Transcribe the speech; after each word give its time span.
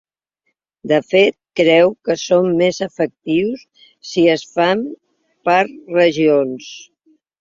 De 0.91 0.97
fet, 1.09 1.35
creu 1.59 1.91
que 2.07 2.15
són 2.21 2.49
més 2.61 2.79
efectius 2.87 3.67
si 4.13 4.25
es 4.37 4.47
fan 4.57 4.83
per 5.51 5.59
regions. 5.99 6.73